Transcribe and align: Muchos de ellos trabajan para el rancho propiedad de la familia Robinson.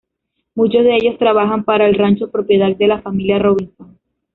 Muchos 0.55 0.83
de 0.83 0.95
ellos 0.95 1.19
trabajan 1.19 1.63
para 1.63 1.85
el 1.85 1.93
rancho 1.93 2.31
propiedad 2.31 2.75
de 2.75 2.87
la 2.87 3.03
familia 3.03 3.37
Robinson. 3.37 3.99